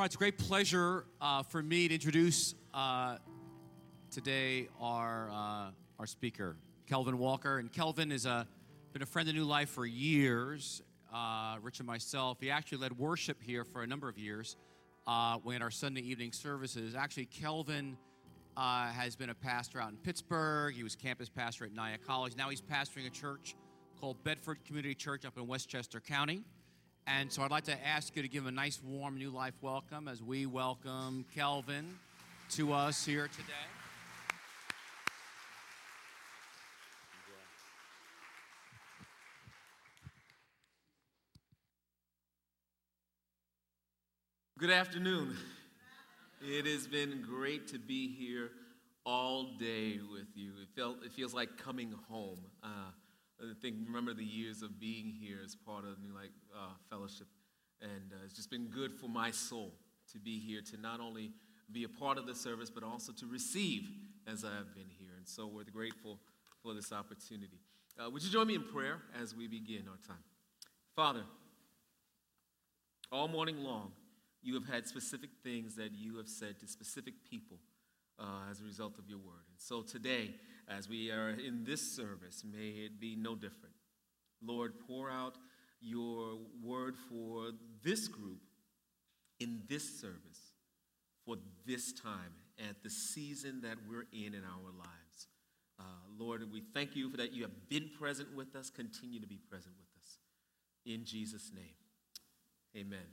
[0.00, 3.18] Right, it's a great pleasure uh, for me to introduce uh,
[4.10, 6.56] today our uh, our speaker,
[6.86, 7.58] Kelvin Walker.
[7.58, 8.22] And Kelvin has
[8.94, 10.80] been a friend of New Life for years.
[11.12, 14.56] Uh, Rich and myself, he actually led worship here for a number of years
[15.06, 16.94] uh, when our Sunday evening services.
[16.94, 17.98] Actually, Kelvin
[18.56, 20.74] uh, has been a pastor out in Pittsburgh.
[20.74, 22.36] He was campus pastor at Nyack College.
[22.36, 23.54] Now he's pastoring a church
[24.00, 26.42] called Bedford Community Church up in Westchester County.
[27.06, 30.08] And so I'd like to ask you to give a nice, warm New Life welcome
[30.08, 31.98] as we welcome Kelvin
[32.50, 33.52] to us here today.
[44.58, 45.36] Good afternoon.
[46.42, 48.50] It has been great to be here
[49.06, 50.52] all day with you.
[50.60, 52.40] It, felt, it feels like coming home.
[52.62, 52.90] Uh,
[53.42, 56.58] I think, remember the years of being here as part of New uh,
[56.90, 57.26] Fellowship.
[57.80, 59.72] And uh, it's just been good for my soul
[60.12, 61.32] to be here, to not only
[61.72, 63.88] be a part of the service, but also to receive
[64.26, 65.12] as I have been here.
[65.16, 66.18] And so we're grateful
[66.62, 67.60] for this opportunity.
[67.98, 70.22] Uh, would you join me in prayer as we begin our time?
[70.94, 71.22] Father,
[73.10, 73.92] all morning long,
[74.42, 77.58] you have had specific things that you have said to specific people
[78.18, 79.44] uh, as a result of your word.
[79.48, 80.34] And so today,
[80.70, 83.74] as we are in this service, may it be no different.
[84.42, 85.36] Lord, pour out
[85.80, 87.50] your word for
[87.82, 88.40] this group
[89.40, 90.52] in this service
[91.24, 92.32] for this time
[92.68, 95.28] at the season that we're in in our lives.
[95.78, 95.82] Uh,
[96.18, 99.38] Lord, we thank you for that you have been present with us, continue to be
[99.48, 100.18] present with us.
[100.84, 101.64] In Jesus' name,
[102.76, 103.06] amen.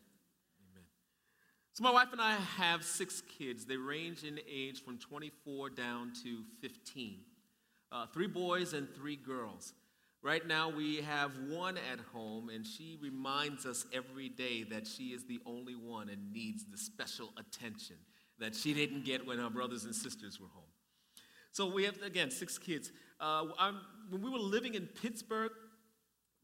[1.73, 3.65] So, my wife and I have six kids.
[3.65, 7.19] They range in age from 24 down to 15.
[7.91, 9.73] Uh, three boys and three girls.
[10.21, 15.09] Right now, we have one at home, and she reminds us every day that she
[15.09, 17.95] is the only one and needs the special attention
[18.39, 20.63] that she didn't get when her brothers and sisters were home.
[21.51, 22.91] So, we have, again, six kids.
[23.19, 23.45] Uh,
[24.09, 25.51] when we were living in Pittsburgh,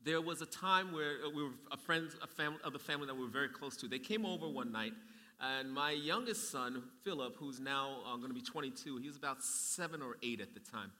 [0.04, 3.16] there was a time where we were a friend, a family, of the family that
[3.16, 3.88] we were very close to.
[3.88, 4.94] They came over one night
[5.40, 9.44] and my youngest son, Philip, who's now uh, going to be 22, he was about
[9.44, 10.92] seven or eight at the time.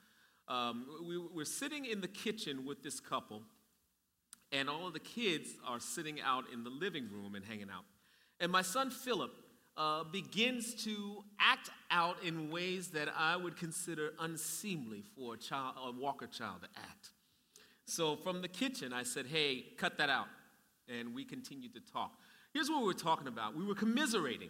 [0.48, 3.44] Um, we were sitting in the kitchen with this couple,
[4.52, 7.86] and all of the kids are sitting out in the living room and hanging out.
[8.40, 9.32] And my son, Philip,
[9.78, 15.76] uh, begins to act out in ways that I would consider unseemly for a, child,
[15.84, 17.10] a Walker child to act.
[17.86, 20.28] So from the kitchen, I said, hey, cut that out.
[20.88, 22.12] And we continued to talk.
[22.54, 24.50] Here's what we were talking about we were commiserating,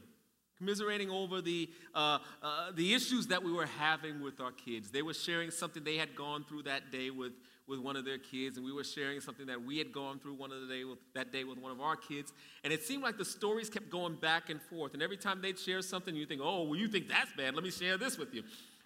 [0.64, 4.90] commiserating over the, uh, uh, the issues that we were having with our kids.
[4.90, 7.34] They were sharing something they had gone through that day with,
[7.68, 10.36] with one of their kids, and we were sharing something that we had gone through
[10.36, 12.32] one of the day with, that day with one of our kids.
[12.64, 14.94] And it seemed like the stories kept going back and forth.
[14.94, 17.56] And every time they'd share something, you think, oh, well, you think that's bad.
[17.56, 18.44] Let me share this with you.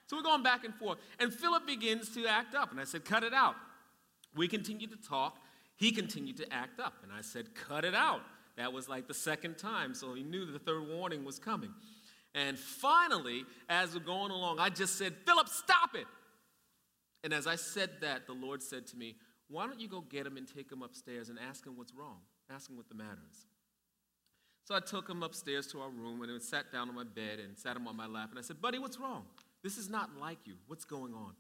[0.08, 0.98] So we're going back and forth.
[1.20, 2.72] And Philip begins to act up.
[2.72, 3.56] And I said, cut it out.
[4.36, 5.38] We continued to talk.
[5.76, 6.94] He continued to act up.
[7.04, 8.22] And I said, cut it out.
[8.58, 11.74] That was like the second time, so he knew the third warning was coming.
[12.34, 16.08] And finally, as we're going along, I just said, Philip, stop it.
[17.24, 19.16] And as I said that, the Lord said to me,
[19.48, 22.20] Why don't you go get him and take him upstairs and ask him what's wrong?
[22.50, 23.46] Ask him what the matter is.
[24.66, 27.58] So I took him upstairs to our room and sat down on my bed and
[27.58, 28.30] sat him on my lap.
[28.32, 29.26] And I said, Buddy, what's wrong?
[29.64, 30.56] This is not like you.
[30.68, 31.34] What's going on?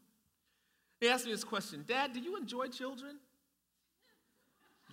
[0.99, 3.17] He asked me this question Dad, do you enjoy children?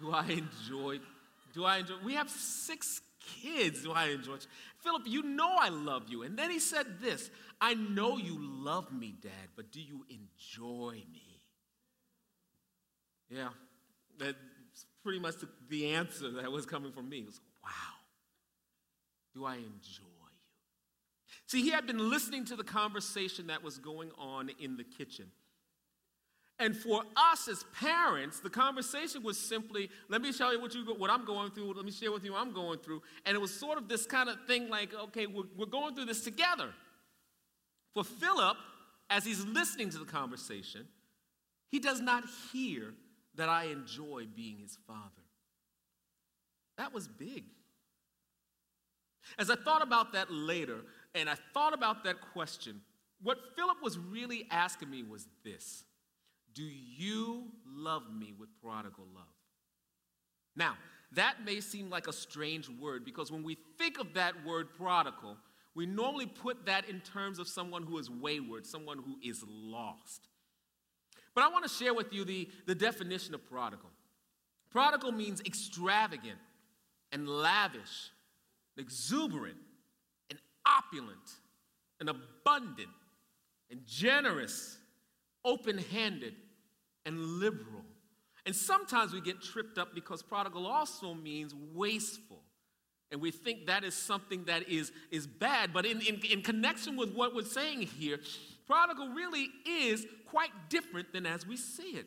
[0.00, 0.98] Do I enjoy
[1.54, 1.94] do I enjoy?
[2.04, 3.84] We have six kids.
[3.84, 4.36] Do I enjoy?
[4.78, 6.22] Philip, you know I love you.
[6.22, 11.02] And then he said this I know you love me, Dad, but do you enjoy
[11.12, 11.40] me?
[13.30, 13.48] Yeah,
[14.18, 14.36] that's
[15.02, 15.36] pretty much
[15.68, 17.18] the, answer that was coming from me.
[17.18, 17.70] It was, wow,
[19.34, 20.34] do I enjoy you?
[21.46, 25.26] See, he had been listening to the conversation that was going on in the kitchen.
[26.64, 30.82] And for us as parents, the conversation was simply, let me show you what, you,
[30.96, 33.02] what I'm going through, let me share with you what I'm going through.
[33.26, 36.06] And it was sort of this kind of thing like, okay, we're, we're going through
[36.06, 36.70] this together.
[37.92, 38.56] For Philip,
[39.10, 40.88] as he's listening to the conversation,
[41.68, 42.94] he does not hear
[43.34, 45.02] that I enjoy being his father.
[46.78, 47.44] That was big.
[49.38, 50.78] As I thought about that later,
[51.14, 52.80] and I thought about that question,
[53.22, 55.84] what Philip was really asking me was this
[56.54, 59.24] do you love me with prodigal love?
[60.56, 60.76] Now,
[61.12, 65.36] that may seem like a strange word because when we think of that word prodigal,
[65.74, 70.28] we normally put that in terms of someone who is wayward, someone who is lost.
[71.34, 73.90] But I want to share with you the, the definition of prodigal.
[74.70, 76.38] Prodigal means extravagant
[77.12, 78.10] and lavish
[78.76, 79.56] exuberant,
[80.30, 81.30] and opulent,
[82.00, 82.88] and abundant,
[83.70, 84.78] and generous,
[85.44, 86.34] open handed,
[87.06, 87.84] and liberal.
[88.46, 92.42] And sometimes we get tripped up because prodigal also means wasteful.
[93.10, 95.72] And we think that is something that is, is bad.
[95.72, 98.18] But in, in, in connection with what we're saying here,
[98.66, 102.06] prodigal really is quite different than as we see it.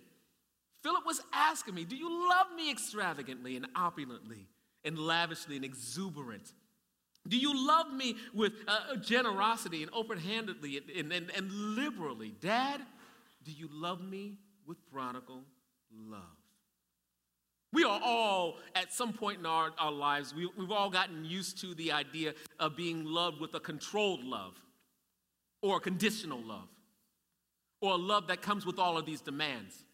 [0.83, 4.47] Philip was asking me, Do you love me extravagantly and opulently
[4.83, 6.53] and lavishly and exuberant?
[7.27, 12.33] Do you love me with uh, generosity and open handedly and, and, and liberally?
[12.39, 12.81] Dad,
[13.44, 15.43] do you love me with prodigal
[15.91, 16.21] love?
[17.73, 21.59] We are all, at some point in our, our lives, we, we've all gotten used
[21.61, 24.53] to the idea of being loved with a controlled love
[25.61, 26.69] or a conditional love
[27.81, 29.85] or a love that comes with all of these demands.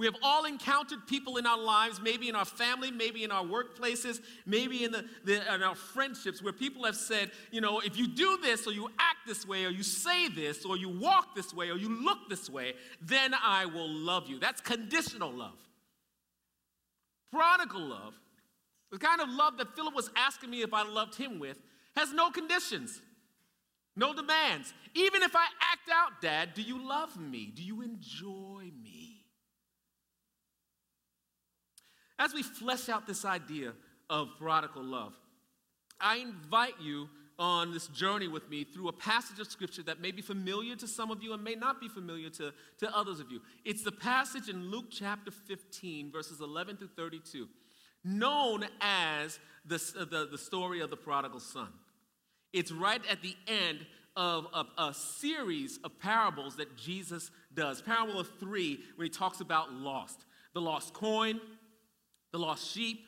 [0.00, 3.44] We have all encountered people in our lives, maybe in our family, maybe in our
[3.44, 7.98] workplaces, maybe in, the, the, in our friendships, where people have said, you know, if
[7.98, 11.36] you do this, or you act this way, or you say this, or you walk
[11.36, 14.38] this way, or you look this way, then I will love you.
[14.38, 15.58] That's conditional love.
[17.30, 18.14] Prodigal love,
[18.90, 21.58] the kind of love that Philip was asking me if I loved him with,
[21.94, 23.02] has no conditions,
[23.96, 24.72] no demands.
[24.94, 27.52] Even if I act out, Dad, do you love me?
[27.54, 29.26] Do you enjoy me?
[32.20, 33.72] As we flesh out this idea
[34.10, 35.14] of prodigal love,
[35.98, 37.08] I invite you
[37.38, 40.86] on this journey with me through a passage of scripture that may be familiar to
[40.86, 43.40] some of you and may not be familiar to, to others of you.
[43.64, 47.48] It's the passage in Luke chapter 15, verses 11 through 32,
[48.04, 49.78] known as the,
[50.10, 51.68] the, the story of the prodigal son.
[52.52, 57.80] It's right at the end of a, a, series of parables that Jesus does.
[57.80, 61.40] Parable of three, when he talks about lost the lost coin,
[62.32, 63.06] the lost sheep,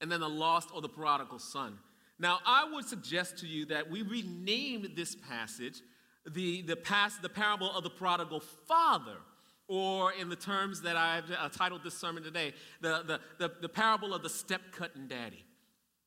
[0.00, 1.78] and then the lost or the prodigal son.
[2.18, 5.80] Now, I would suggest to you that we rename this passage
[6.32, 9.16] the, the, past, the parable of the prodigal father,
[9.68, 13.68] or in the terms that I've uh, titled this sermon today, the, the, the, the
[13.68, 15.44] parable of the step cutting daddy.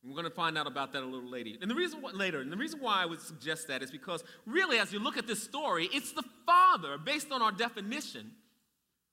[0.03, 1.51] We're going to find out about that a little later.
[1.61, 4.23] And the reason why, later, and the reason why I would suggest that is because
[4.45, 8.31] really, as you look at this story, it's the father, based on our definition,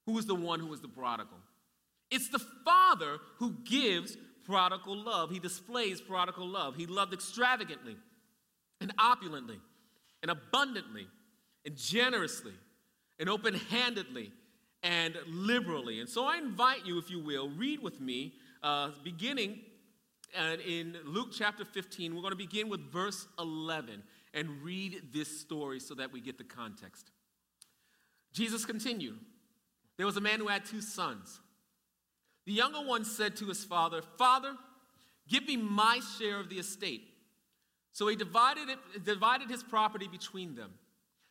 [0.06, 1.38] who is the one who is the prodigal.
[2.10, 5.30] It's the Father who gives prodigal love.
[5.30, 6.76] He displays prodigal love.
[6.76, 7.96] He loved extravagantly
[8.80, 9.58] and opulently
[10.22, 11.06] and abundantly
[11.64, 12.52] and generously
[13.18, 14.32] and open handedly
[14.82, 16.00] and liberally.
[16.00, 19.60] And so I invite you, if you will, read with me, uh, beginning
[20.38, 22.14] uh, in Luke chapter 15.
[22.14, 24.02] We're going to begin with verse 11
[24.34, 27.10] and read this story so that we get the context.
[28.32, 29.18] Jesus continued
[29.96, 31.40] There was a man who had two sons.
[32.46, 34.54] The younger one said to his father, Father,
[35.28, 37.08] give me my share of the estate.
[37.92, 40.72] So he divided, it, divided his property between them.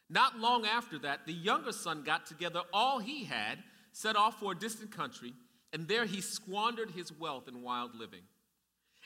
[0.10, 3.60] Not long after that, the younger son got together all he had,
[3.92, 5.34] set off for a distant country,
[5.72, 8.22] and there he squandered his wealth in wild living.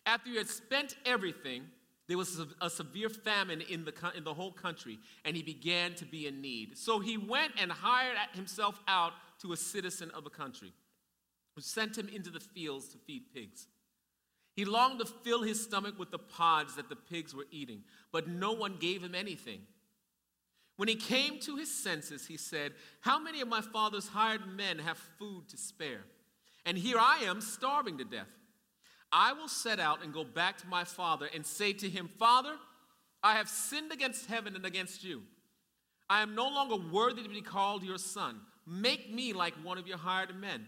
[0.06, 1.64] After he had spent everything,
[2.08, 6.06] there was a severe famine in the, in the whole country, and he began to
[6.06, 6.78] be in need.
[6.78, 9.12] So he went and hired himself out
[9.42, 10.74] to a citizen of the country
[11.58, 13.66] who sent him into the fields to feed pigs.
[14.54, 18.28] He longed to fill his stomach with the pods that the pigs were eating, but
[18.28, 19.62] no one gave him anything.
[20.76, 24.78] When he came to his senses, he said, How many of my father's hired men
[24.78, 26.04] have food to spare?
[26.64, 28.30] And here I am starving to death.
[29.12, 32.54] I will set out and go back to my father and say to him, Father,
[33.24, 35.24] I have sinned against heaven and against you.
[36.08, 38.42] I am no longer worthy to be called your son.
[38.68, 40.68] Make me like one of your hired men.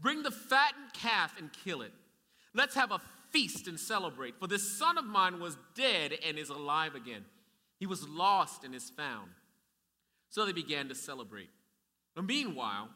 [0.00, 1.92] Bring the fattened calf and kill it.
[2.54, 3.00] Let's have a
[3.30, 4.38] feast and celebrate.
[4.38, 7.24] For this son of mine was dead and is alive again.
[7.78, 9.30] He was lost and is found.
[10.30, 11.50] So they began to celebrate.
[12.14, 12.88] But meanwhile,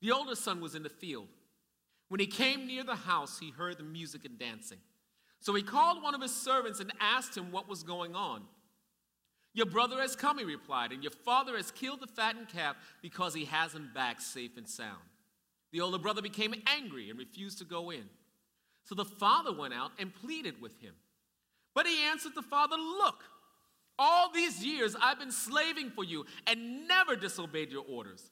[0.00, 1.28] the older son was in the field.
[2.08, 4.78] When he came near the house, he heard the music and dancing.
[5.40, 8.42] So he called one of his servants and asked him what was going on.
[9.52, 13.34] Your brother has come, he replied, and your father has killed the fattened calf because
[13.34, 15.00] he has him back safe and sound.
[15.72, 18.04] The older brother became angry and refused to go in.
[18.84, 20.94] So the father went out and pleaded with him.
[21.74, 23.22] But he answered the father, Look,
[23.98, 28.30] all these years I've been slaving for you and never disobeyed your orders.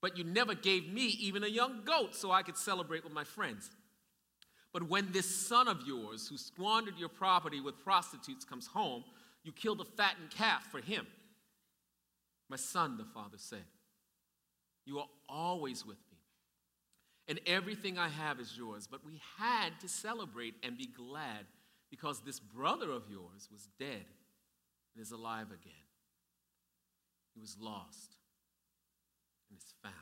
[0.00, 3.24] But you never gave me even a young goat so I could celebrate with my
[3.24, 3.70] friends.
[4.72, 9.04] But when this son of yours, who squandered your property with prostitutes, comes home,
[9.44, 11.06] you killed a fattened calf for him.
[12.48, 13.64] My son, the father said,
[14.84, 16.11] You are always with me,
[17.32, 18.86] and everything I have is yours.
[18.86, 21.46] But we had to celebrate and be glad
[21.90, 24.04] because this brother of yours was dead
[24.94, 25.72] and is alive again.
[27.32, 28.16] He was lost
[29.48, 29.94] and is found.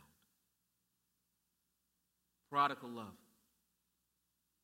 [2.50, 3.14] Prodigal love.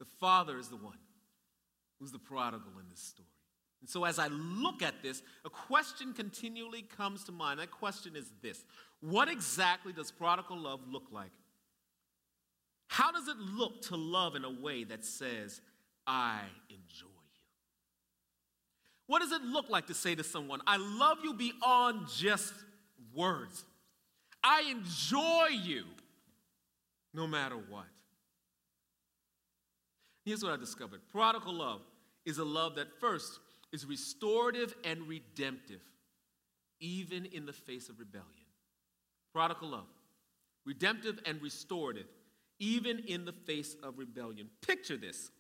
[0.01, 0.99] The father is the one
[2.01, 3.29] who's the prodigal in this story.
[3.81, 7.61] And so, as I look at this, a question continually comes to mind.
[7.61, 8.65] That question is this
[9.01, 11.31] What exactly does prodigal love look like?
[12.89, 15.61] How does it look to love in a way that says,
[16.07, 17.43] I enjoy you?
[19.07, 22.55] What does it look like to say to someone, I love you beyond just
[23.15, 23.65] words?
[24.43, 25.85] I enjoy you
[27.13, 27.87] no matter what.
[30.25, 31.81] Here's what I discovered prodigal love
[32.25, 33.39] is a love that first
[33.73, 35.81] is restorative and redemptive,
[36.81, 38.27] even in the face of rebellion.
[39.33, 39.87] Prodigal love,
[40.65, 42.07] redemptive and restorative,
[42.59, 44.49] even in the face of rebellion.
[44.67, 45.31] Picture this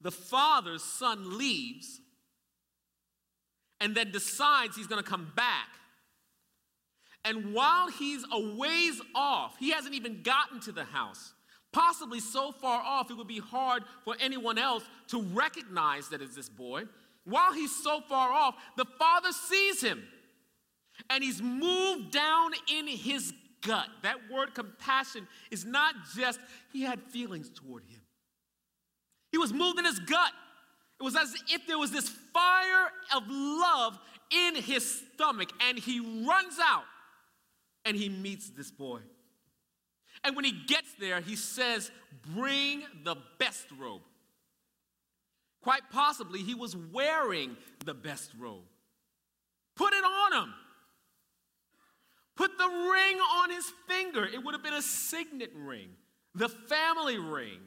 [0.00, 2.00] the father's son leaves
[3.80, 5.68] and then decides he's going to come back
[7.24, 11.34] and while he's a ways off, he hasn't even gotten to the house,
[11.72, 16.34] possibly so far off it would be hard for anyone else to recognize that it's
[16.34, 16.84] this boy.
[17.24, 20.02] While he's so far off, the father sees him
[21.10, 23.88] and he's moved down in his gut.
[24.02, 26.40] That word compassion is not just
[26.72, 28.00] he had feelings toward him,
[29.32, 30.32] he was moved in his gut.
[30.98, 33.98] It was as if there was this fire of love
[34.30, 36.84] in his stomach, and he runs out
[37.86, 39.00] and he meets this boy.
[40.24, 41.90] And when he gets there, he says,
[42.34, 44.02] Bring the best robe.
[45.62, 48.64] Quite possibly, he was wearing the best robe.
[49.76, 50.54] Put it on him.
[52.40, 54.24] Put the ring on his finger.
[54.24, 55.90] It would have been a signet ring,
[56.34, 57.58] the family ring.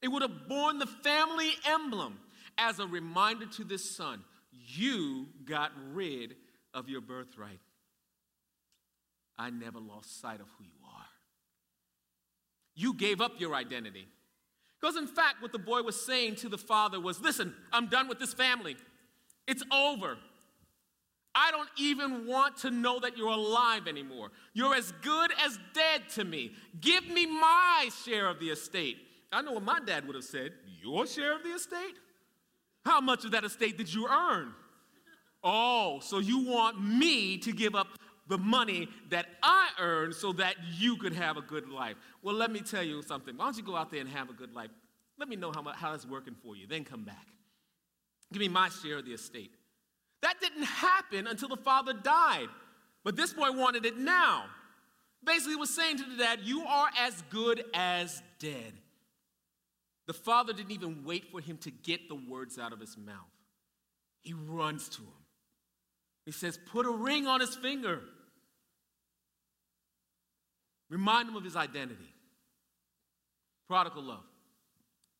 [0.00, 2.18] It would have borne the family emblem
[2.56, 6.34] as a reminder to this son you got rid
[6.72, 7.60] of your birthright.
[9.38, 11.06] I never lost sight of who you are.
[12.74, 14.08] You gave up your identity.
[14.80, 18.08] Because, in fact, what the boy was saying to the father was listen, I'm done
[18.08, 18.76] with this family.
[19.46, 20.16] It's over.
[21.34, 24.30] I don't even want to know that you're alive anymore.
[24.52, 26.52] You're as good as dead to me.
[26.80, 28.98] Give me my share of the estate.
[29.32, 31.96] I know what my dad would have said Your share of the estate?
[32.84, 34.52] How much of that estate did you earn?
[35.42, 37.88] Oh, so you want me to give up
[38.28, 41.96] the money that I earned so that you could have a good life.
[42.22, 43.36] Well, let me tell you something.
[43.36, 44.70] Why don't you go out there and have a good life?
[45.18, 46.66] Let me know how, how that's working for you.
[46.66, 47.26] Then come back.
[48.32, 49.52] Give me my share of the estate.
[50.22, 52.48] That didn't happen until the father died.
[53.04, 54.44] But this boy wanted it now.
[55.24, 58.72] Basically, he was saying to the dad, You are as good as dead.
[60.06, 63.16] The father didn't even wait for him to get the words out of his mouth.
[64.22, 65.08] He runs to him.
[66.24, 68.00] He says, Put a ring on his finger.
[70.88, 72.14] Remind him of his identity.
[73.68, 74.24] Prodigal love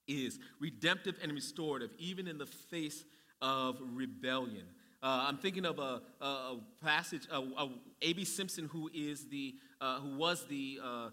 [0.06, 3.04] is redemptive and restorative, even in the face
[3.40, 4.66] of rebellion.
[5.02, 7.26] Uh, I'm thinking of a, a, a passage,
[8.02, 8.24] A.B.
[8.24, 11.10] Simpson, who is the, uh, who was the uh, uh,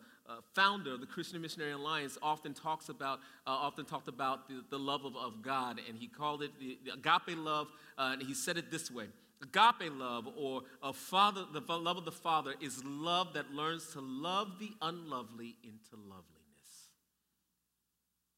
[0.53, 4.77] founder of the Christian Missionary Alliance, often talks about, uh, often talked about the, the
[4.77, 7.67] love of, of God, and he called it the, the agape love,
[7.97, 9.05] uh, and he said it this way:
[9.41, 14.01] Agape love, or a father, the love of the Father, is love that learns to
[14.01, 16.89] love the unlovely into loveliness.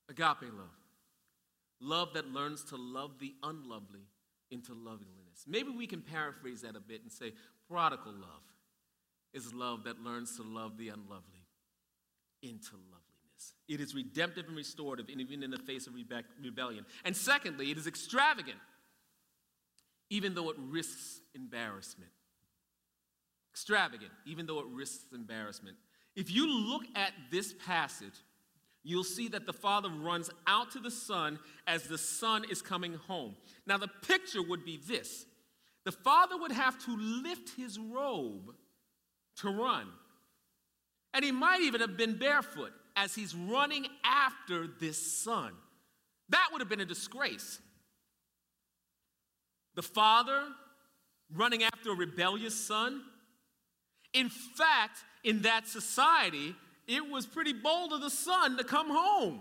[0.09, 0.69] Agape love.
[1.81, 4.07] Love that learns to love the unlovely
[4.51, 5.20] into loveliness.
[5.47, 7.33] Maybe we can paraphrase that a bit and say
[7.67, 8.43] prodigal love
[9.33, 11.45] is love that learns to love the unlovely
[12.41, 13.53] into loveliness.
[13.67, 16.85] It is redemptive and restorative, even in the face of rebe- rebellion.
[17.05, 18.57] And secondly, it is extravagant
[20.11, 22.11] even though it risks embarrassment.
[23.53, 25.77] Extravagant, even though it risks embarrassment.
[26.15, 28.13] If you look at this passage,
[28.83, 32.95] you'll see that the father runs out to the son as the son is coming
[33.07, 33.37] home.
[33.65, 35.25] Now, the picture would be this
[35.83, 38.53] the father would have to lift his robe
[39.37, 39.87] to run.
[41.13, 42.73] And he might even have been barefoot.
[42.93, 45.53] as he's running after this son.
[46.27, 47.59] That would have been a disgrace.
[49.75, 50.43] The father
[51.33, 53.01] running after a rebellious son.
[54.13, 56.53] In fact, in that society,
[56.85, 59.39] it was pretty bold of the son to come home.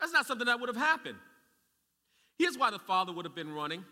[0.00, 1.18] That's not something that would have happened.
[2.38, 3.84] Here's why the father would have been running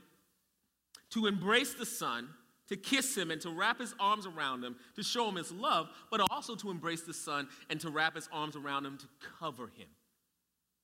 [1.14, 2.28] to embrace the son,
[2.68, 5.88] to kiss him, and to wrap his arms around him, to show him his love,
[6.11, 9.06] but also to embrace the son and to wrap his arms around him to
[9.38, 9.87] cover him.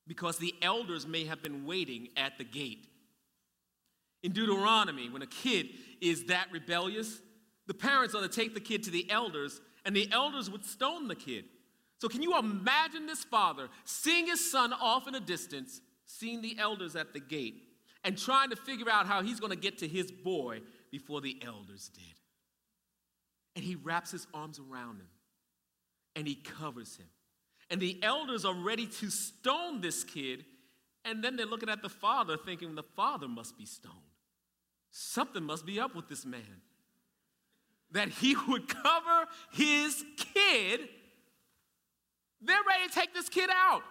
[0.07, 2.87] Because the elders may have been waiting at the gate.
[4.23, 5.69] In Deuteronomy, when a kid
[5.99, 7.21] is that rebellious,
[7.67, 11.07] the parents are to take the kid to the elders, and the elders would stone
[11.07, 11.45] the kid.
[11.99, 16.57] So, can you imagine this father seeing his son off in a distance, seeing the
[16.57, 17.63] elders at the gate,
[18.03, 21.41] and trying to figure out how he's going to get to his boy before the
[21.45, 22.03] elders did?
[23.55, 25.07] And he wraps his arms around him
[26.15, 27.07] and he covers him.
[27.69, 30.43] And the elders are ready to stone this kid,
[31.05, 33.95] and then they're looking at the father thinking the father must be stoned.
[34.91, 36.61] Something must be up with this man.
[37.91, 40.81] That he would cover his kid.
[42.41, 43.83] They're ready to take this kid out.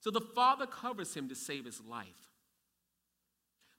[0.00, 2.06] So the father covers him to save his life.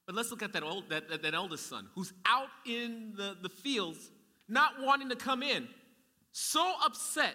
[0.06, 3.36] But let's look at that, old, that, that, that eldest son who's out in the,
[3.42, 4.10] the fields,
[4.48, 5.68] not wanting to come in,
[6.32, 7.34] so upset,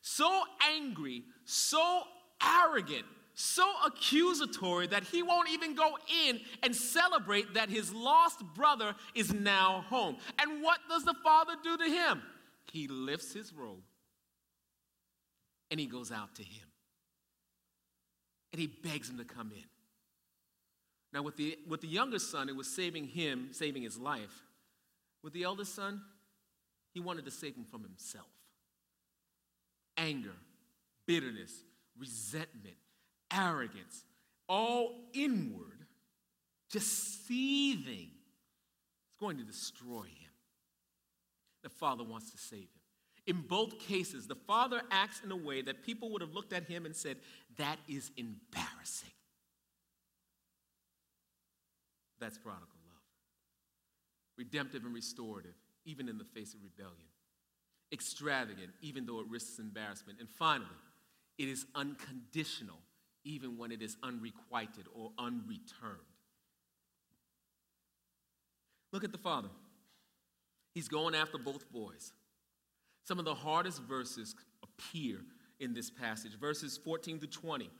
[0.00, 2.02] so angry, so
[2.42, 3.04] arrogant
[3.38, 9.32] so accusatory that he won't even go in and celebrate that his lost brother is
[9.32, 10.16] now home.
[10.40, 12.22] And what does the father do to him?
[12.72, 13.82] He lifts his robe
[15.70, 16.66] and he goes out to him.
[18.52, 19.64] And he begs him to come in.
[21.12, 24.42] Now, with the, with the younger son, it was saving him, saving his life.
[25.22, 26.02] With the eldest son,
[26.92, 28.26] he wanted to save him from himself.
[29.96, 30.34] Anger,
[31.06, 31.52] bitterness,
[31.98, 32.76] resentment,
[33.32, 34.04] arrogance,
[34.48, 35.86] all inward,
[36.70, 38.10] just seething.
[38.10, 40.30] It's going to destroy him.
[41.62, 42.68] The Father wants to save him.
[43.26, 46.64] In both cases, the Father acts in a way that people would have looked at
[46.64, 47.16] him and said,
[47.56, 49.10] That is embarrassing.
[52.26, 53.02] That's prodigal love.
[54.36, 57.06] Redemptive and restorative, even in the face of rebellion.
[57.92, 60.18] Extravagant, even though it risks embarrassment.
[60.18, 60.66] And finally,
[61.38, 62.78] it is unconditional
[63.22, 66.00] even when it is unrequited or unreturned.
[68.92, 69.50] Look at the father.
[70.74, 72.12] He's going after both boys.
[73.04, 74.34] Some of the hardest verses
[74.64, 75.18] appear
[75.60, 77.70] in this passage, verses 14 to 20.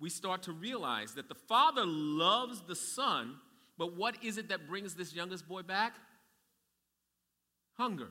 [0.00, 3.36] We start to realize that the father loves the son,
[3.78, 5.94] but what is it that brings this youngest boy back?
[7.76, 8.08] Hunger.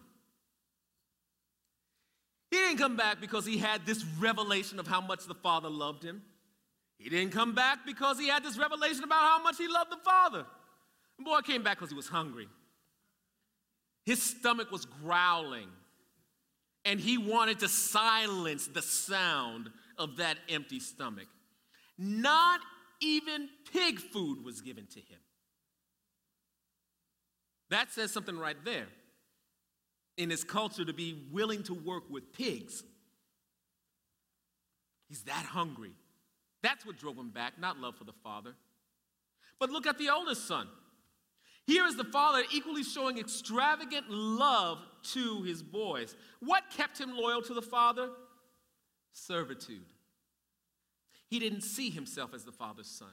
[2.49, 6.03] He didn't come back because he had this revelation of how much the father loved
[6.03, 6.21] him.
[7.01, 9.97] He didn't come back because he had this revelation about how much he loved the
[9.97, 10.45] Father.
[11.17, 12.47] The boy came back because he was hungry.
[14.05, 15.67] His stomach was growling,
[16.85, 21.27] and he wanted to silence the sound of that empty stomach.
[21.97, 22.59] Not
[23.01, 25.19] even pig food was given to him.
[27.71, 28.87] That says something right there.
[30.17, 32.83] In his culture, to be willing to work with pigs,
[35.07, 35.93] he's that hungry.
[36.61, 38.53] That's what drove him back, not love for the father.
[39.57, 40.67] But look at the oldest son.
[41.65, 44.79] Here is the father equally showing extravagant love
[45.13, 46.15] to his boys.
[46.41, 48.09] What kept him loyal to the father?
[49.13, 49.85] Servitude.
[51.29, 53.11] He didn't see himself as the father's son.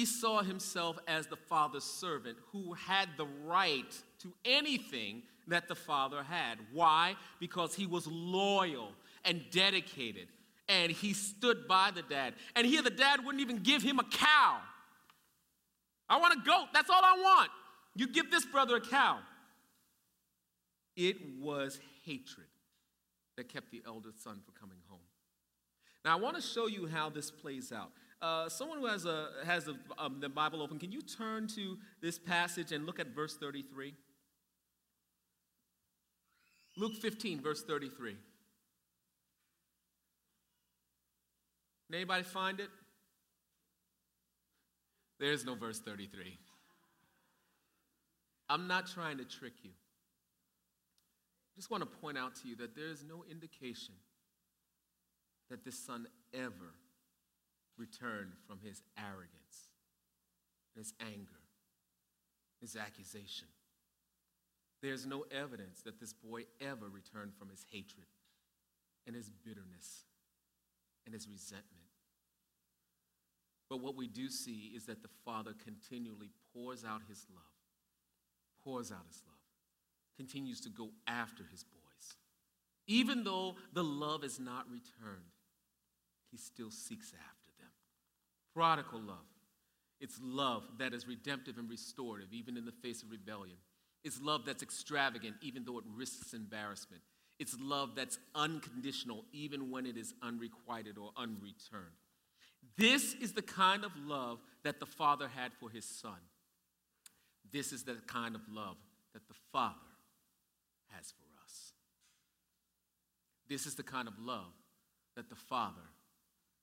[0.00, 5.74] He saw himself as the father's servant who had the right to anything that the
[5.74, 6.56] father had.
[6.72, 7.16] Why?
[7.38, 8.92] Because he was loyal
[9.26, 10.28] and dedicated
[10.70, 12.32] and he stood by the dad.
[12.56, 14.60] And here the dad wouldn't even give him a cow.
[16.08, 16.68] I want a goat.
[16.72, 17.50] That's all I want.
[17.94, 19.18] You give this brother a cow.
[20.96, 22.46] It was hatred
[23.36, 25.00] that kept the eldest son from coming home.
[26.06, 27.90] Now, I want to show you how this plays out.
[28.22, 31.78] Uh, someone who has, a, has a, um, the Bible open, can you turn to
[32.02, 33.94] this passage and look at verse 33?
[36.76, 38.16] Luke 15, verse 33.
[41.86, 42.68] Can Anybody find it?
[45.18, 46.38] There's no verse 33.
[48.48, 49.70] I'm not trying to trick you.
[49.70, 53.94] I just want to point out to you that there is no indication
[55.50, 56.74] that this son ever
[57.76, 59.70] returned from his arrogance,
[60.76, 61.40] his anger,
[62.60, 63.48] his accusation.
[64.82, 68.06] There's no evidence that this boy ever returned from his hatred
[69.06, 70.04] and his bitterness
[71.04, 71.84] and his resentment.
[73.68, 77.44] But what we do see is that the Father continually pours out his love,
[78.64, 79.36] pours out his love,
[80.16, 82.16] continues to go after his boys.
[82.86, 85.36] Even though the love is not returned,
[86.30, 87.39] he still seeks after.
[88.54, 89.16] Prodigal love.
[90.00, 93.56] It's love that is redemptive and restorative, even in the face of rebellion.
[94.02, 97.02] It's love that's extravagant, even though it risks embarrassment.
[97.38, 101.96] It's love that's unconditional, even when it is unrequited or unreturned.
[102.76, 106.18] This is the kind of love that the Father had for his Son.
[107.52, 108.76] This is the kind of love
[109.12, 109.74] that the Father
[110.88, 111.72] has for us.
[113.48, 114.52] This is the kind of love
[115.16, 115.88] that the Father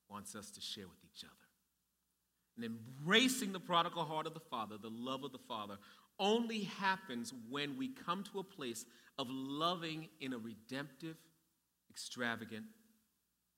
[0.09, 1.46] wants us to share with each other.
[2.57, 5.77] And embracing the prodigal heart of the Father, the love of the Father,
[6.19, 8.85] only happens when we come to a place
[9.19, 11.15] of loving in a redemptive,
[11.89, 12.65] extravagant,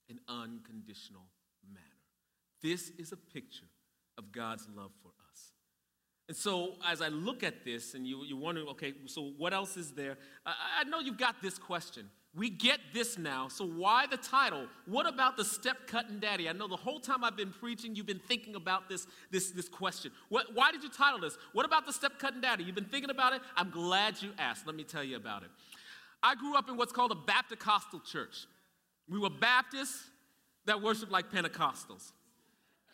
[0.10, 1.24] and unconditional
[1.72, 1.86] manner.
[2.62, 3.68] This is a picture
[4.18, 5.52] of God's love for us.
[6.28, 9.78] And so, as I look at this, and you, you're wondering, okay, so what else
[9.78, 10.18] is there?
[10.46, 12.10] I, I know you've got this question.
[12.36, 14.68] We get this now, so why the title?
[14.86, 16.48] What about the step cutting daddy?
[16.48, 19.68] I know the whole time I've been preaching, you've been thinking about this, this, this
[19.68, 20.12] question.
[20.30, 21.38] What, why did you title this?
[21.54, 22.63] What about the step cutting daddy?
[22.63, 23.42] You've been thinking about it?
[23.56, 24.68] I'm glad you asked.
[24.68, 25.50] Let me tell you about it.
[26.22, 28.46] I grew up in what's called a Baptist Costal church.
[29.10, 30.04] We were Baptists
[30.65, 32.12] that worship like Pentecostals.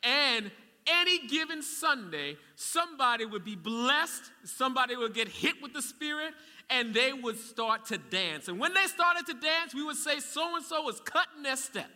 [0.02, 0.50] And
[0.88, 6.34] any given Sunday, somebody would be blessed, somebody would get hit with the Spirit,
[6.70, 8.48] and they would start to dance.
[8.48, 11.56] And when they started to dance, we would say so and so was cutting their
[11.56, 11.90] step.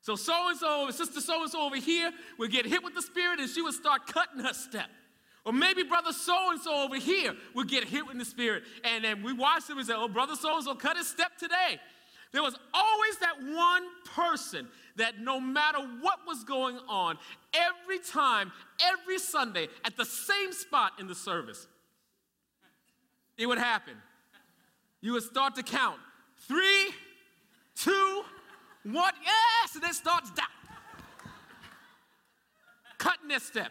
[0.00, 3.02] So so and so, sister so and so over here would get hit with the
[3.02, 4.88] Spirit, and she would start cutting her step.
[5.46, 9.04] Or maybe brother so and so over here would get hit with the Spirit, and
[9.04, 11.80] then we watched him and say, "Oh, brother so and so cut his step today."
[12.34, 14.66] There was always that one person
[14.96, 17.16] that no matter what was going on,
[17.54, 18.50] every time,
[18.82, 21.68] every Sunday, at the same spot in the service,
[23.38, 23.94] it would happen.
[25.00, 26.00] You would start to count
[26.48, 26.90] three,
[27.76, 28.24] two,
[28.82, 30.46] one, yes, and it starts down.
[32.98, 33.70] Cutting this step.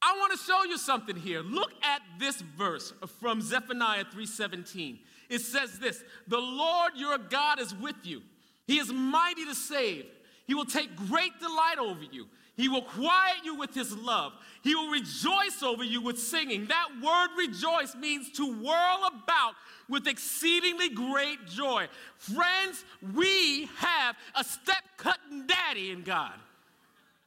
[0.00, 1.42] I want to show you something here.
[1.42, 5.00] Look at this verse from Zephaniah 3:17
[5.30, 8.22] it says this The Lord your God is with you,
[8.66, 10.06] He is mighty to save.
[10.46, 12.26] He will take great delight over you.
[12.56, 14.32] He will quiet you with his love.
[14.62, 16.66] He will rejoice over you with singing.
[16.66, 19.54] That word rejoice means to whirl about
[19.88, 21.88] with exceedingly great joy.
[22.18, 26.34] Friends, we have a step cutting daddy in God.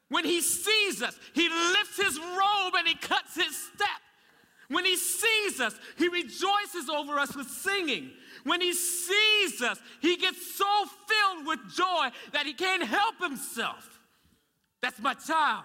[0.09, 3.87] When he sees us, he lifts his robe and he cuts his step.
[4.73, 8.09] When he sees us, he rejoices over us with singing.
[8.43, 10.65] When he sees us, he gets so
[11.07, 13.99] filled with joy that he can't help himself.
[14.81, 15.63] That's my child.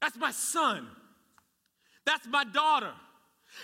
[0.00, 0.86] That's my son.
[2.06, 2.92] That's my daughter.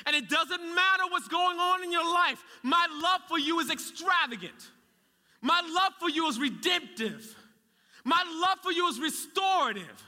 [0.05, 3.71] And it doesn't matter what's going on in your life, my love for you is
[3.71, 4.71] extravagant.
[5.41, 7.35] My love for you is redemptive.
[8.05, 10.03] My love for you is restorative.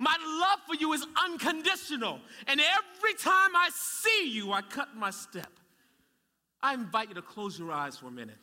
[0.00, 2.20] My love for you is unconditional.
[2.46, 5.52] And every time I see you, I cut my step.
[6.62, 8.38] I invite you to close your eyes for a minute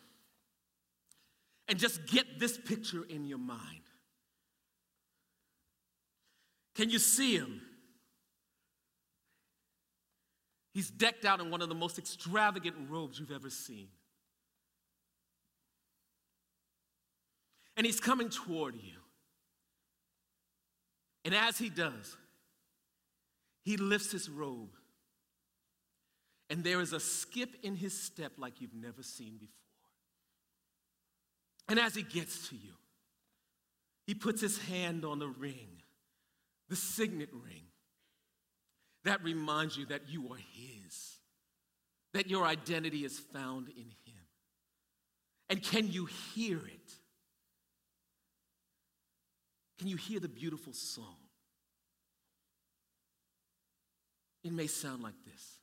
[1.67, 3.81] and just get this picture in your mind.
[6.75, 7.61] Can you see him?
[10.75, 13.87] He's decked out in one of the most extravagant robes you've ever seen.
[17.75, 18.96] And he's coming toward you.
[21.27, 22.15] And as he does,
[23.65, 24.77] he lifts his robe.
[26.49, 29.51] And there is a skip in his step like you've never seen before.
[31.67, 32.71] And as he gets to you,
[34.05, 35.81] he puts his hand on the ring,
[36.69, 37.65] the signet ring,
[39.03, 41.17] that reminds you that you are his,
[42.13, 44.23] that your identity is found in him.
[45.49, 46.93] And can you hear it?
[49.77, 51.17] Can you hear the beautiful song?
[54.43, 55.59] It may sound like this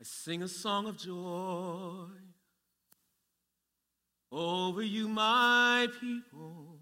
[0.00, 2.08] I sing a song of joy
[4.30, 6.80] over you, my people.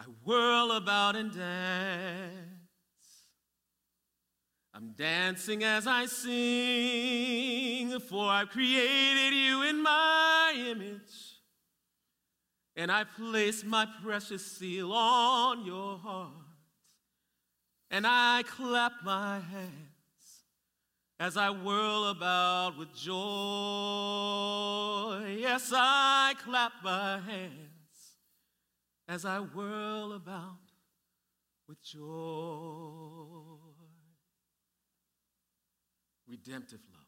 [0.00, 2.34] I whirl about and dance.
[4.74, 11.33] I'm dancing as I sing, for I've created you in my image
[12.76, 16.32] and I place my precious seal on your heart,
[17.90, 20.44] and I clap my hands
[21.20, 23.14] as I whirl about with joy.
[25.38, 27.70] Yes, I clap my hands
[29.06, 30.58] as I whirl about
[31.68, 32.00] with joy.
[36.26, 37.06] Redemptive love,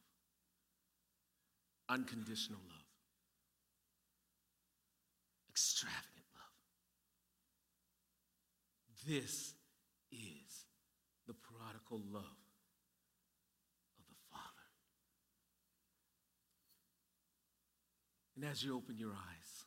[1.88, 2.75] unconditional love,
[5.76, 6.56] extravagant love.
[9.06, 9.54] This
[10.10, 10.64] is
[11.26, 12.22] the prodigal love
[13.98, 14.68] of the Father.
[18.36, 19.66] And as you open your eyes,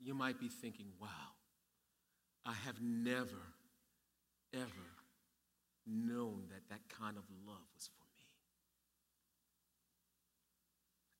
[0.00, 1.08] you might be thinking, wow,
[2.44, 3.54] I have never,
[4.52, 4.88] ever
[5.86, 8.24] known that that kind of love was for me.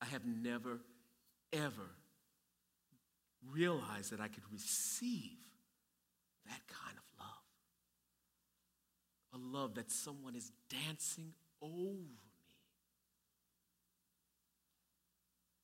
[0.02, 0.81] I have never,
[1.52, 1.90] ever
[3.53, 5.38] realized that I could receive
[6.46, 7.29] that kind of love.
[9.35, 12.29] A love that someone is dancing over me.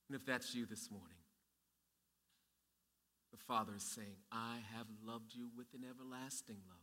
[0.08, 1.16] And if that's you this morning,
[3.32, 6.78] the Father is saying, I have loved you with an everlasting love.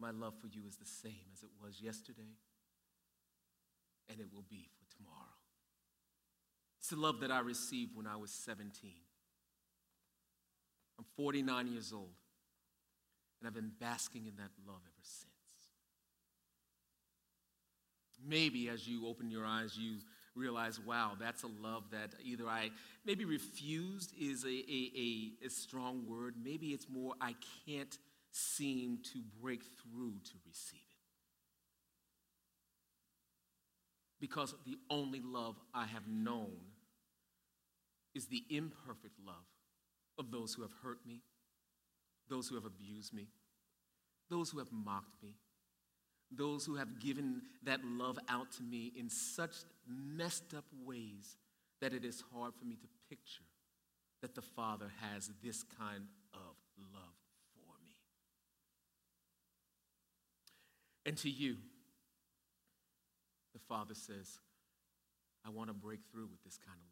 [0.00, 2.34] My love for you is the same as it was yesterday,
[4.08, 4.68] and it will be
[6.92, 8.90] the love that I received when I was 17.
[10.98, 12.10] I'm 49 years old,
[13.40, 15.28] and I've been basking in that love ever since.
[18.24, 19.96] Maybe as you open your eyes, you
[20.34, 22.70] realize, wow, that's a love that either I
[23.04, 26.34] maybe refused is a, a, a, a strong word.
[26.42, 27.34] Maybe it's more I
[27.66, 27.96] can't
[28.30, 30.86] seem to break through to receive it.
[34.20, 36.52] Because the only love I have known
[38.14, 39.46] is the imperfect love
[40.18, 41.22] of those who have hurt me,
[42.28, 43.28] those who have abused me,
[44.30, 45.34] those who have mocked me,
[46.30, 49.54] those who have given that love out to me in such
[49.86, 51.36] messed up ways
[51.80, 53.44] that it is hard for me to picture
[54.22, 56.56] that the Father has this kind of
[56.94, 57.14] love
[57.54, 57.94] for me.
[61.04, 61.56] And to you,
[63.52, 64.38] the Father says,
[65.44, 66.86] I want to break through with this kind of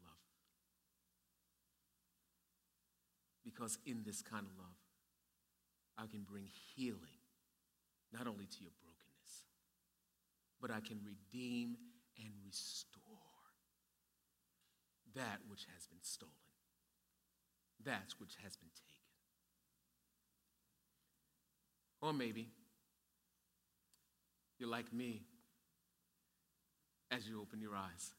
[3.61, 4.75] Because in this kind of love,
[5.95, 7.21] I can bring healing
[8.11, 9.45] not only to your brokenness,
[10.59, 11.77] but I can redeem
[12.17, 13.03] and restore
[15.13, 16.33] that which has been stolen,
[17.85, 18.97] that which has been taken.
[22.01, 22.49] Or maybe
[24.57, 25.21] you're like me
[27.11, 28.11] as you open your eyes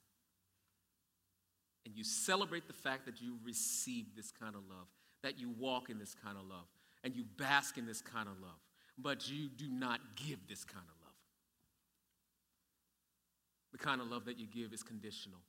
[1.84, 4.86] and you celebrate the fact that you received this kind of love,
[5.22, 6.66] that you walk in this kind of love,
[7.04, 8.58] and you bask in this kind of love,
[8.98, 11.14] but you do not give this kind of love.
[13.72, 15.40] The kind of love that you give is conditional.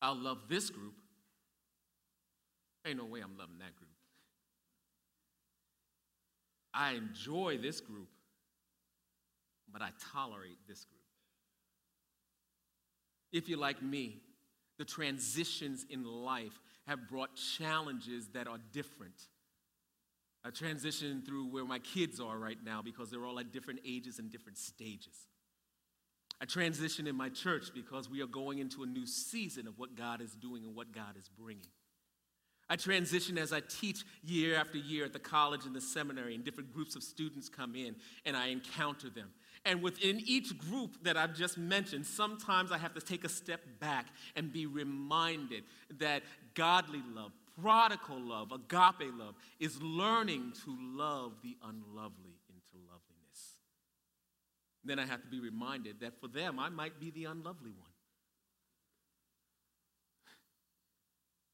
[0.00, 0.94] I'll love this group.
[2.84, 3.90] Ain't no way I'm loving that group.
[6.74, 8.08] I enjoy this group,
[9.70, 11.02] but I tolerate this group.
[13.30, 14.22] If you're like me,
[14.78, 19.14] the transitions in life have brought challenges that are different.
[20.44, 24.18] I transition through where my kids are right now because they're all at different ages
[24.18, 25.28] and different stages.
[26.40, 29.94] I transition in my church because we are going into a new season of what
[29.94, 31.68] God is doing and what God is bringing.
[32.68, 36.42] I transition as I teach year after year at the college and the seminary, and
[36.42, 39.28] different groups of students come in and I encounter them.
[39.64, 43.60] And within each group that I've just mentioned, sometimes I have to take a step
[43.78, 45.62] back and be reminded
[45.98, 46.22] that
[46.54, 53.56] godly love, prodigal love, agape love, is learning to love the unlovely into loveliness.
[54.84, 57.90] Then I have to be reminded that for them, I might be the unlovely one.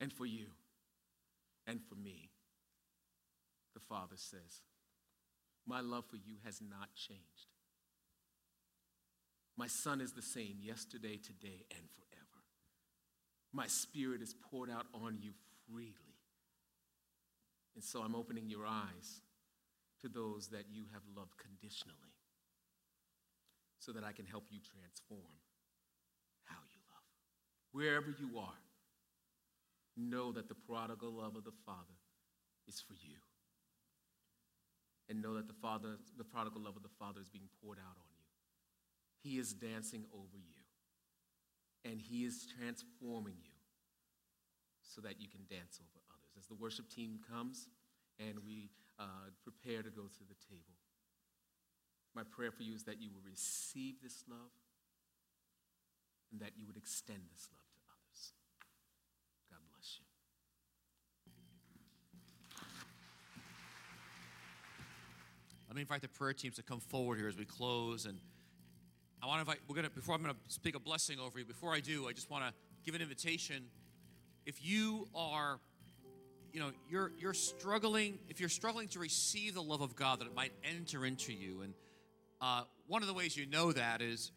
[0.00, 0.46] And for you,
[1.66, 2.30] and for me,
[3.74, 4.62] the Father says,
[5.66, 7.48] My love for you has not changed.
[9.56, 12.27] My Son is the same yesterday, today, and forever.
[13.52, 15.32] My Spirit is poured out on you
[15.66, 15.94] freely.
[17.74, 19.22] And so I'm opening your eyes
[20.02, 22.14] to those that you have loved conditionally
[23.78, 25.38] so that I can help you transform
[26.44, 27.06] how you love.
[27.72, 28.62] Wherever you are,
[29.96, 31.98] know that the prodigal love of the Father
[32.66, 33.16] is for you.
[35.08, 37.96] And know that the Father, the prodigal love of the Father is being poured out
[37.96, 39.30] on you.
[39.30, 40.57] He is dancing over you.
[41.84, 43.54] And he is transforming you
[44.82, 46.32] so that you can dance over others.
[46.38, 47.68] As the worship team comes,
[48.18, 50.74] and we uh, prepare to go to the table.
[52.14, 54.50] My prayer for you is that you will receive this love
[56.32, 58.32] and that you would extend this love to others.
[59.50, 60.06] God bless you.
[65.68, 68.06] Let me invite the prayer teams to come forward here as we close.
[68.06, 68.18] And
[69.28, 71.38] I want to invite, we're going to, before I'm going to speak a blessing over
[71.38, 73.64] you, before I do, I just want to give an invitation.
[74.46, 75.60] If you are,
[76.50, 80.28] you know, you're, you're struggling, if you're struggling to receive the love of God, that
[80.28, 81.60] it might enter into you.
[81.60, 81.74] And
[82.40, 84.32] uh, one of the ways you know that is,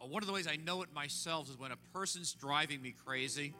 [0.00, 2.94] uh, one of the ways I know it myself is when a person's driving me
[3.04, 3.54] crazy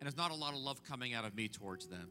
[0.00, 2.08] and there's not a lot of love coming out of me towards them.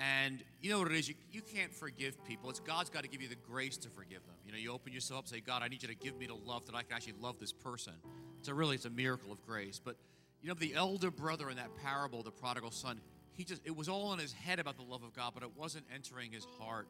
[0.00, 1.08] And you know what it is?
[1.10, 2.48] You, you can't forgive people.
[2.48, 4.34] It's God's got to give you the grace to forgive them.
[4.46, 6.34] You know, you open yourself up, say, God, I need you to give me the
[6.34, 7.92] love that I can actually love this person.
[8.38, 9.78] It's a really, it's a miracle of grace.
[9.82, 9.96] But
[10.40, 12.98] you know, the elder brother in that parable, the prodigal son,
[13.34, 15.50] he just, it was all in his head about the love of God, but it
[15.54, 16.88] wasn't entering his heart.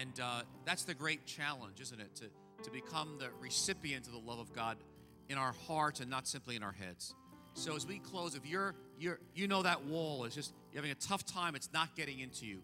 [0.00, 2.14] And uh, that's the great challenge, isn't it?
[2.16, 2.24] To,
[2.64, 4.76] to become the recipient of the love of God
[5.30, 7.14] in our hearts and not simply in our heads.
[7.54, 10.90] So as we close, if you're, you're you know that wall is just you're having
[10.90, 12.58] a tough time, it's not getting into you.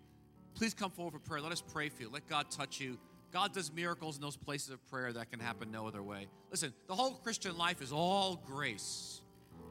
[0.54, 1.40] Please come forward for prayer.
[1.40, 2.10] Let us pray for you.
[2.12, 2.98] Let God touch you.
[3.32, 6.26] God does miracles in those places of prayer that can happen no other way.
[6.50, 9.22] Listen, the whole Christian life is all grace.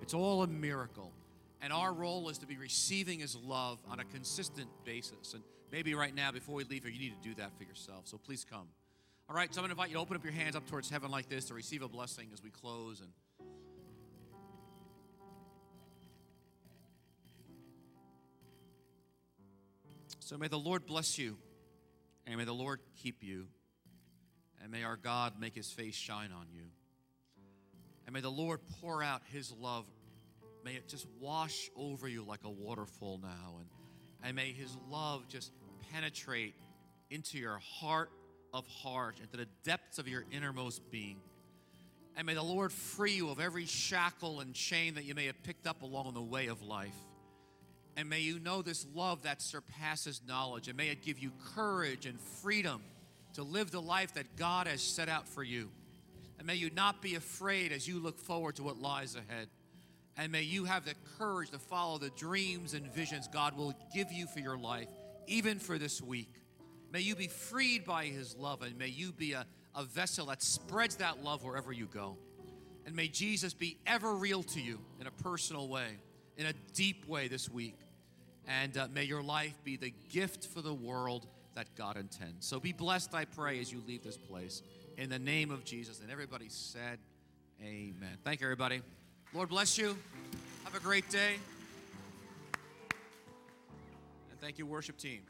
[0.02, 1.12] It's all a miracle.
[1.62, 5.36] And our role is to be receiving his love on a consistent basis.
[5.36, 8.08] And maybe right now, before we leave here, you need to do that for yourself.
[8.08, 8.67] So please come.
[9.30, 10.89] All right, so I'm going to invite you to open up your hands up towards
[10.89, 13.00] heaven like this to receive a blessing as we close.
[13.00, 13.10] And
[20.32, 21.36] So may the Lord bless you,
[22.26, 23.48] and may the Lord keep you,
[24.63, 26.63] and may our God make his face shine on you.
[28.06, 29.86] And may the Lord pour out his love.
[30.63, 33.58] May it just wash over you like a waterfall now.
[33.60, 33.67] And,
[34.24, 35.52] and may his love just
[35.91, 36.56] penetrate
[37.10, 38.10] into your heart
[38.54, 41.17] of heart, into the depths of your innermost being.
[42.15, 45.44] And may the Lord free you of every shackle and chain that you may have
[45.44, 46.96] picked up along the way of life.
[47.97, 50.67] And may you know this love that surpasses knowledge.
[50.67, 52.82] And may it give you courage and freedom
[53.34, 55.69] to live the life that God has set out for you.
[56.38, 59.47] And may you not be afraid as you look forward to what lies ahead.
[60.17, 64.12] And may you have the courage to follow the dreams and visions God will give
[64.12, 64.88] you for your life,
[65.27, 66.34] even for this week.
[66.91, 70.41] May you be freed by His love, and may you be a, a vessel that
[70.41, 72.17] spreads that love wherever you go.
[72.86, 75.97] And may Jesus be ever real to you in a personal way
[76.38, 77.78] in a deep way this week.
[78.48, 82.46] And uh, may your life be the gift for the world that God intends.
[82.46, 84.62] So be blessed, I pray, as you leave this place.
[84.98, 86.00] In the name of Jesus.
[86.02, 87.00] And everybody said,
[87.63, 88.17] Amen.
[88.24, 88.82] Thank you, everybody.
[89.34, 89.96] Lord bless you.
[90.63, 91.36] Have a great day.
[94.32, 95.22] And thank you, worship team.